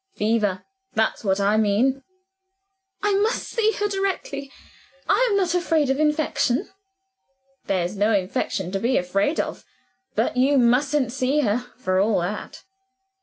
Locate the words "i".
1.39-1.57, 3.03-3.13, 5.07-5.27